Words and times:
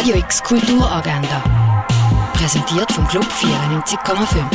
Radio 0.00 0.16
X 0.16 0.42
Kulturagenda. 0.42 1.44
Präsentiert 2.32 2.90
vom 2.90 3.06
Club 3.06 3.26
94,5. 3.26 4.46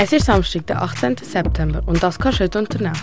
Es 0.00 0.12
ist 0.12 0.26
Samstag, 0.26 0.64
der 0.68 0.80
18. 0.80 1.16
September 1.16 1.82
und 1.86 2.00
das 2.04 2.20
kannst 2.20 2.38
du 2.38 2.44
heute 2.44 2.60
unternehmen. 2.60 2.96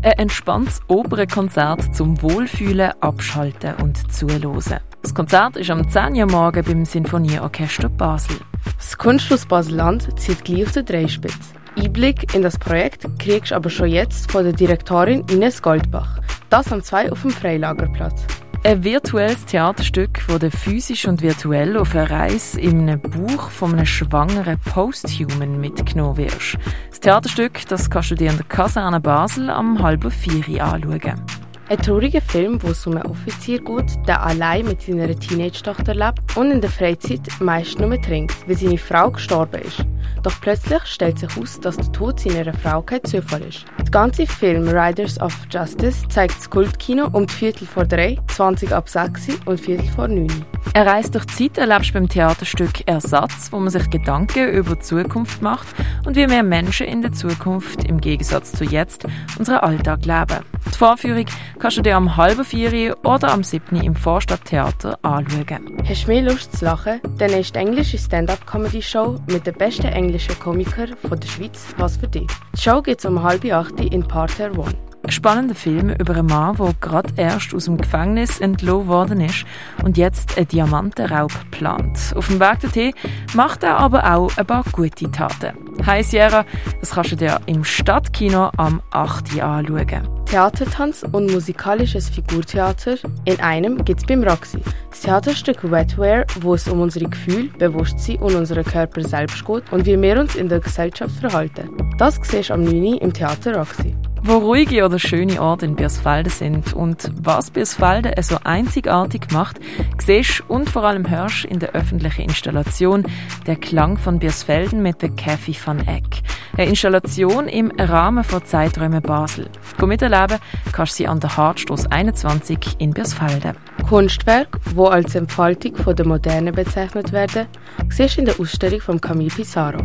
Ein 0.00 0.12
entspanntes 0.12 0.80
Opernkonzert 0.88 1.94
zum 1.94 2.22
Wohlfühlen, 2.22 2.90
Abschalten 3.00 3.74
und 3.82 4.10
Zuhören. 4.10 4.80
Das 5.02 5.14
Konzert 5.14 5.58
ist 5.58 5.68
am 5.68 5.86
10 5.86 6.14
Uhr 6.14 6.24
morgen 6.26 6.64
beim 6.64 6.86
Sinfonieorchester 6.86 7.90
Basel. 7.90 8.38
Das 8.78 8.96
Kunstschluss 8.96 9.44
Basel-Land 9.44 10.18
zieht 10.18 10.42
gleich 10.42 10.64
auf 10.64 10.72
den 10.72 10.86
Dreispitz. 10.86 11.52
Einblick 11.76 12.34
in 12.34 12.40
das 12.40 12.56
Projekt 12.56 13.06
kriegst 13.18 13.50
du 13.50 13.56
aber 13.56 13.68
schon 13.68 13.88
jetzt 13.88 14.32
von 14.32 14.44
der 14.44 14.54
Direktorin 14.54 15.22
Ines 15.28 15.60
Goldbach. 15.60 16.18
Das 16.48 16.72
am 16.72 16.82
2 16.82 17.12
auf 17.12 17.20
dem 17.20 17.30
Freilagerplatz. 17.30 18.24
Ein 18.64 18.84
virtuelles 18.84 19.44
Theaterstück, 19.44 20.22
wo 20.28 20.38
du 20.38 20.48
physisch 20.48 21.08
und 21.08 21.20
virtuell 21.20 21.76
auf 21.76 21.96
eine 21.96 22.08
Reise 22.08 22.60
in 22.60 22.82
einem 22.82 23.00
Buch 23.00 23.50
von 23.50 23.72
einem 23.72 23.86
schwangeren 23.86 24.56
Posthuman 24.60 25.60
mitgenommen 25.60 26.16
wirst. 26.16 26.58
Das 26.90 27.00
Theaterstück 27.00 27.66
das 27.66 27.90
kannst 27.90 28.12
du 28.12 28.14
dir 28.14 28.30
in 28.30 28.36
der 28.36 28.46
Kaserne 28.46 29.00
Basel 29.00 29.50
am 29.50 29.82
halben 29.82 30.12
vier 30.12 30.64
anschauen. 30.64 31.20
Ein 31.68 31.78
trauriger 31.78 32.20
Film, 32.20 32.62
wo 32.62 32.68
es 32.68 32.86
um 32.86 32.92
einen 32.96 33.06
Offizier 33.06 33.58
geht, 33.58 33.98
der 34.06 34.22
allein 34.22 34.64
mit 34.66 34.80
seiner 34.82 35.08
Teenage-Tochter 35.08 35.96
lebt 35.96 36.36
und 36.36 36.52
in 36.52 36.60
der 36.60 36.70
Freizeit 36.70 37.22
meist 37.40 37.80
nur 37.80 38.00
trinkt, 38.00 38.46
weil 38.46 38.56
seine 38.56 38.78
Frau 38.78 39.10
gestorben 39.10 39.62
ist. 39.62 39.84
Doch 40.22 40.40
plötzlich 40.40 40.82
stellt 40.84 41.18
sich 41.18 41.34
heraus, 41.34 41.58
dass 41.60 41.76
der 41.76 41.90
Tod 41.92 42.20
seiner 42.20 42.52
Frau 42.54 42.82
kein 42.82 43.02
Zufall 43.04 43.42
ist. 43.42 43.64
Der 43.78 43.90
ganze 43.90 44.26
Film 44.26 44.68
Riders 44.68 45.20
of 45.20 45.36
Justice 45.50 46.06
zeigt 46.08 46.36
das 46.36 46.48
Kultkino 46.48 47.08
um 47.12 47.26
die 47.26 47.34
Viertel 47.34 47.66
vor 47.66 47.84
drei, 47.84 48.18
20 48.28 48.72
ab 48.72 48.88
6 48.88 49.28
und 49.46 49.60
Viertel 49.60 49.88
vor 49.88 50.08
9. 50.08 50.28
Er 50.74 50.86
reist 50.86 51.14
durch 51.14 51.26
die 51.26 51.52
Zeit 51.52 51.58
erlebst 51.58 51.92
beim 51.92 52.08
Theaterstück 52.08 52.86
Ersatz, 52.86 53.52
wo 53.52 53.58
man 53.58 53.70
sich 53.70 53.90
Gedanken 53.90 54.48
über 54.48 54.76
die 54.76 54.80
Zukunft 54.80 55.42
macht 55.42 55.66
und 56.06 56.16
wie 56.16 56.28
wir 56.30 56.42
Menschen 56.42 56.86
in 56.86 57.02
der 57.02 57.12
Zukunft 57.12 57.84
im 57.84 58.00
Gegensatz 58.00 58.52
zu 58.52 58.64
jetzt 58.64 59.04
unseren 59.38 59.58
Alltag 59.58 60.06
leben. 60.06 60.44
Die 60.66 60.78
Vorführung 60.78 61.26
kannst 61.58 61.76
du 61.76 61.82
dir 61.82 61.96
am 61.96 62.16
halben 62.16 62.44
vier 62.44 62.96
oder 63.04 63.32
am 63.32 63.42
siebten 63.42 63.76
im 63.76 63.94
Vorstadttheater 63.94 64.98
anschauen. 65.02 65.76
Hast 65.86 66.04
du 66.04 66.08
mehr 66.08 66.22
Lust 66.22 66.56
zu 66.56 66.64
lachen? 66.64 67.00
Dann 67.18 67.30
ist 67.30 67.54
die 67.54 67.58
englische 67.58 67.98
Stand-Up-Comedy-Show 67.98 69.18
mit 69.30 69.46
den 69.46 69.54
besten 69.54 69.86
englischen 69.86 70.11
Komikern 70.18 70.96
von 71.08 71.18
der 71.18 71.28
Schweiz 71.28 71.66
was 71.76 71.96
für 71.96 72.08
dich. 72.08 72.26
Die 72.56 72.60
Show 72.60 72.82
geht 72.82 73.04
um 73.04 73.22
halb 73.22 73.44
acht 73.44 73.80
in 73.80 74.06
Parterre 74.06 74.58
One. 74.58 74.74
Ein 75.04 75.10
spannender 75.10 75.56
Film 75.56 75.90
über 75.90 76.14
einen 76.14 76.26
Mann, 76.26 76.56
der 76.56 76.74
gerade 76.80 77.12
erst 77.16 77.52
aus 77.54 77.64
dem 77.64 77.76
Gefängnis 77.76 78.38
entlohnt 78.38 78.86
worden 78.86 79.20
ist 79.20 79.44
und 79.82 79.96
jetzt 79.96 80.36
einen 80.36 80.46
Diamantenraub 80.46 81.32
plant. 81.50 82.14
Auf 82.14 82.28
dem 82.28 82.38
Weg 82.38 82.60
dorthin 82.60 82.92
macht 83.34 83.64
er 83.64 83.78
aber 83.78 84.14
auch 84.14 84.36
ein 84.36 84.46
paar 84.46 84.64
gute 84.70 85.10
Taten. 85.10 85.54
Hi 85.84 86.04
Sierra, 86.04 86.44
das 86.78 86.90
kannst 86.90 87.12
du 87.12 87.16
dir 87.16 87.40
im 87.46 87.64
Stadtkino 87.64 88.50
am 88.56 88.80
8. 88.92 89.40
anschauen. 89.42 90.21
Theatertanz 90.32 91.04
und 91.12 91.30
musikalisches 91.30 92.08
Figurtheater 92.08 92.96
in 93.26 93.38
einem 93.40 93.84
gibt's 93.84 94.06
beim 94.06 94.24
Roxy. 94.24 94.60
Das 94.88 95.02
Theaterstück 95.02 95.70
Wetware, 95.70 96.24
wo 96.40 96.54
es 96.54 96.66
um 96.68 96.80
unsere 96.80 97.04
Gefühle, 97.04 97.50
Bewusstsein 97.58 98.16
und 98.16 98.34
unseren 98.34 98.64
Körper 98.64 99.04
selbst 99.04 99.44
geht 99.44 99.70
und 99.70 99.84
wie 99.84 100.00
wir 100.00 100.18
uns 100.18 100.34
in 100.34 100.48
der 100.48 100.60
Gesellschaft 100.60 101.14
verhalten. 101.16 101.68
Das 101.98 102.18
siehst 102.22 102.48
du 102.48 102.54
am 102.54 102.64
9. 102.64 102.94
im 102.94 103.12
Theater 103.12 103.58
Roxy. 103.58 103.94
Wo 104.22 104.38
ruhige 104.38 104.86
oder 104.86 104.98
schöne 104.98 105.38
Orte 105.42 105.66
in 105.66 105.76
Biersfelde 105.76 106.30
sind 106.30 106.72
und 106.72 107.10
was 107.22 107.50
Biersfelde 107.50 108.14
so 108.22 108.38
einzigartig 108.42 109.26
macht, 109.32 109.60
siehst 109.98 110.48
und 110.48 110.70
vor 110.70 110.84
allem 110.84 111.10
hörst 111.10 111.44
in 111.44 111.58
der 111.58 111.72
öffentlichen 111.74 112.22
Installation 112.22 113.04
Der 113.46 113.56
Klang 113.56 113.98
von 113.98 114.18
Biersfelden 114.18 114.80
mit 114.80 115.02
der 115.02 115.10
Kathy 115.10 115.54
van 115.62 115.86
Eck. 115.86 116.22
Eine 116.56 116.68
Installation 116.68 117.48
im 117.48 117.70
Rahmen 117.78 118.22
von 118.24 118.44
Zeiträume 118.44 119.00
Basel. 119.00 119.48
Komm 119.80 119.88
miterleben 119.88 120.38
kannst 120.72 120.92
du 120.92 120.96
sie 120.98 121.08
an 121.08 121.18
der 121.18 121.34
Hartstrasse 121.34 121.90
21 121.90 122.76
in 122.78 122.92
Biersfelde. 122.92 123.54
Kunstwerk, 123.88 124.58
wo 124.74 124.86
als 124.86 125.14
Entfaltung 125.14 125.74
von 125.76 125.96
der 125.96 126.06
Moderne 126.06 126.52
bezeichnet 126.52 127.10
werden, 127.10 127.46
siehst 127.88 128.16
du 128.16 128.20
in 128.20 128.26
der 128.26 128.38
Ausstellung 128.38 128.82
von 128.82 129.00
Camille 129.00 129.30
Pissarro. 129.30 129.82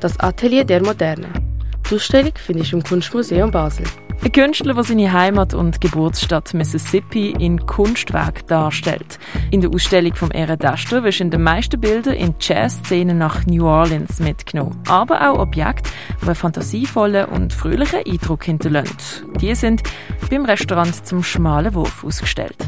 Das 0.00 0.18
Atelier 0.18 0.64
der 0.64 0.82
Moderne. 0.82 1.28
Die 1.90 1.94
Ausstellung 1.94 2.32
findest 2.36 2.72
du 2.72 2.76
im 2.78 2.82
Kunstmuseum 2.82 3.50
Basel. 3.50 3.84
Ein 4.20 4.32
Künstler, 4.32 4.74
der 4.74 4.82
seine 4.82 5.12
Heimat 5.12 5.54
und 5.54 5.80
Geburtsstadt 5.80 6.52
Mississippi 6.52 7.30
in 7.38 7.64
Kunstwerk 7.66 8.46
darstellt. 8.48 9.18
In 9.52 9.60
der 9.60 9.70
Ausstellung 9.70 10.14
vom 10.16 10.32
Eredester 10.32 11.04
wirst 11.04 11.20
du 11.20 11.24
in 11.24 11.30
den 11.30 11.42
meisten 11.42 11.80
Bildern 11.80 12.14
in 12.14 12.34
Jazzszenen 12.40 13.16
nach 13.16 13.46
New 13.46 13.64
Orleans 13.64 14.18
mitgenommen. 14.18 14.82
Aber 14.88 15.30
auch 15.30 15.38
Objekte, 15.38 15.88
die 16.20 16.26
einen 16.26 16.34
fantasievollen 16.34 17.26
und 17.26 17.52
fröhlichen 17.52 18.00
Eindruck 18.04 18.44
hinterlassen. 18.44 19.32
Die 19.40 19.54
sind 19.54 19.84
beim 20.28 20.44
Restaurant 20.44 21.06
zum 21.06 21.22
Schmalen 21.22 21.72
Wurf 21.74 22.02
ausgestellt. 22.02 22.58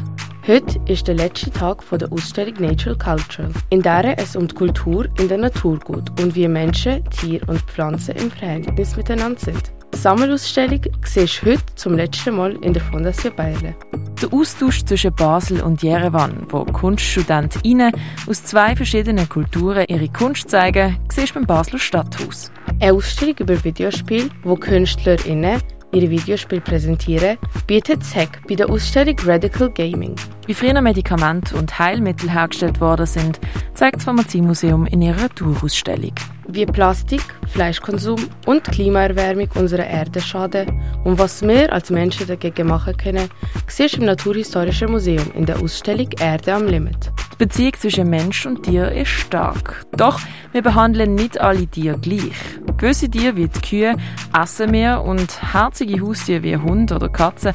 Heute 0.47 0.79
ist 0.87 1.07
der 1.07 1.15
letzte 1.15 1.51
Tag 1.51 1.83
der 1.91 2.11
Ausstellung 2.13 2.55
Natural 2.59 2.97
Culture, 2.97 3.49
in 3.69 3.81
der 3.81 4.17
es 4.17 4.37
um 4.37 4.47
die 4.47 4.55
Kultur 4.55 5.07
in 5.19 5.27
der 5.27 5.37
Natur 5.37 5.77
geht 5.79 6.21
und 6.21 6.33
wie 6.33 6.47
Menschen, 6.47 7.03
Tiere 7.09 7.45
und 7.45 7.61
Pflanzen 7.63 8.15
im 8.15 8.31
Verhältnis 8.31 8.95
miteinander 8.95 9.39
sind. 9.39 9.71
Die 9.93 9.97
Sammelausstellung 9.97 10.81
siehst 11.05 11.41
du 11.41 11.51
heute 11.51 11.75
zum 11.75 11.95
letzten 11.95 12.35
Mal 12.35 12.55
in 12.63 12.73
der 12.73 12.81
Fondation 12.81 13.35
Bayerle. 13.35 13.75
Der 14.21 14.33
Austausch 14.33 14.83
zwischen 14.85 15.13
Basel 15.13 15.61
und 15.61 15.83
Jerewan, 15.83 16.45
wo 16.49 16.63
KunststudentInnen 16.63 17.91
aus 18.27 18.43
zwei 18.43 18.75
verschiedenen 18.75 19.27
Kulturen 19.27 19.85
ihre 19.87 20.07
Kunst 20.09 20.49
zeigen, 20.49 20.97
siehst 21.11 21.31
du 21.31 21.33
beim 21.35 21.45
Basler 21.45 21.79
Stadthaus. 21.79 22.51
Eine 22.79 22.93
Ausstellung 22.93 23.35
über 23.39 23.63
Videospiele, 23.63 24.29
wo 24.43 24.55
KünstlerInnen 24.55 25.61
ihre 25.91 26.09
Videospiele 26.09 26.61
präsentieren, 26.61 27.37
bietet 27.67 28.03
ZEC 28.03 28.41
bei 28.47 28.55
der 28.55 28.69
Ausstellung 28.69 29.15
Radical 29.25 29.69
Gaming. 29.71 30.15
Wie 30.45 30.53
früher 30.53 30.79
Medikamente 30.81 31.55
und 31.55 31.77
Heilmittel 31.77 32.31
hergestellt 32.31 32.79
worden 32.79 33.05
sind, 33.05 33.39
zeigt 33.73 33.97
das 33.97 34.03
Pharmaziemuseum 34.05 34.85
in 34.85 35.01
ihrer 35.01 35.29
Tourausstellung. 35.29 36.13
Wie 36.53 36.65
Plastik, 36.65 37.23
Fleischkonsum 37.47 38.27
und 38.45 38.65
Klimaerwärmung 38.65 39.47
unserer 39.55 39.85
Erde 39.85 40.19
schaden 40.19 40.81
und 41.05 41.17
was 41.17 41.41
wir 41.41 41.71
als 41.71 41.89
Menschen 41.89 42.27
dagegen 42.27 42.67
machen 42.67 42.97
können, 42.97 43.29
siehst 43.67 43.95
du 43.95 43.99
im 43.99 44.05
Naturhistorischen 44.05 44.91
Museum 44.91 45.31
in 45.33 45.45
der 45.45 45.61
Ausstellung 45.61 46.09
Erde 46.19 46.53
am 46.53 46.67
Limit. 46.67 47.09
Die 47.31 47.37
Beziehung 47.37 47.73
zwischen 47.79 48.09
Mensch 48.09 48.45
und 48.45 48.63
Tier 48.63 48.91
ist 48.91 49.07
stark. 49.07 49.85
Doch 49.95 50.19
wir 50.51 50.61
behandeln 50.61 51.15
nicht 51.15 51.39
alle 51.39 51.67
Tiere 51.67 51.97
gleich. 51.97 52.35
Gewisse 52.77 53.09
Tiere 53.09 53.37
wie 53.37 53.47
die 53.47 53.61
Kühe 53.61 53.95
essen 54.37 54.73
wir 54.73 55.01
und 55.01 55.53
herzige 55.53 56.01
Haustiere 56.01 56.43
wie 56.43 56.57
Hund 56.57 56.91
oder 56.91 57.07
Katze 57.07 57.53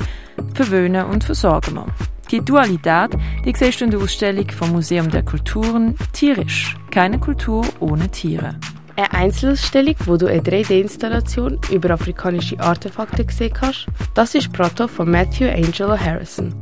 verwöhnen 0.55 1.05
und 1.05 1.23
versorgen 1.23 1.75
wir. 1.75 1.87
Die 2.31 2.41
Dualität, 2.41 3.11
die 3.45 3.55
siehst 3.55 3.83
du 3.83 3.85
in 3.85 3.91
der 3.91 4.01
Ausstellung 4.01 4.51
vom 4.51 4.73
Museum 4.73 5.11
der 5.11 5.23
Kulturen 5.23 5.97
Tierisch. 6.15 6.75
Keine 6.91 7.21
Kultur 7.21 7.63
ohne 7.79 8.09
Tiere. 8.11 8.59
Eine 8.97 9.13
Einzelausstellung, 9.13 9.95
wo 10.07 10.17
du 10.17 10.27
eine 10.27 10.41
3D-Installation 10.41 11.61
über 11.71 11.91
afrikanische 11.91 12.59
Artefakte 12.59 13.27
sehen 13.31 13.53
kannst, 13.53 13.87
das 14.15 14.35
ist 14.35 14.51
Proto 14.53 14.89
von 14.89 15.11
Matthew 15.11 15.51
Angelo 15.51 15.99
Harrison. 15.99 16.55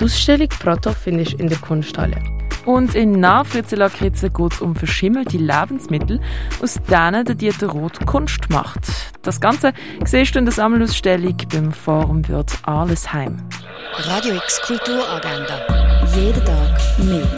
Die 0.00 0.04
Ausstellung 0.04 0.48
Proto 0.48 0.92
findest 0.92 1.34
du 1.34 1.36
in 1.36 1.48
der 1.48 1.58
Kunsthalle. 1.58 2.16
Und 2.64 2.94
in 2.94 3.20
Nahfritzelakritze 3.20 4.30
geht 4.30 4.54
es 4.54 4.62
um 4.62 4.74
verschimmelte 4.74 5.36
Lebensmittel, 5.36 6.20
aus 6.62 6.80
denen 6.90 7.26
der 7.26 7.34
Dieter 7.34 7.68
Roth 7.68 8.04
Kunst 8.06 8.48
macht. 8.48 8.80
Das 9.20 9.38
Ganze 9.38 9.74
siehst 10.06 10.34
du 10.34 10.38
in 10.38 10.46
der 10.46 10.54
Sammelausstellung 10.54 11.36
beim 11.52 11.70
Forum 11.70 12.26
Wirt 12.28 12.52
Arlesheim. 12.62 13.42
Radio 13.98 14.36
X 14.36 14.62
Kulturagenda. 14.62 15.60
Jeden 16.16 16.44
Tag 16.46 16.80
mehr. 16.98 17.28